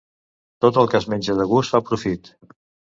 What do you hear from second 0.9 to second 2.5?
que es menja de gust fa profit.